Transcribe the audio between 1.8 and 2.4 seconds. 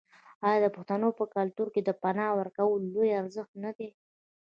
د پنا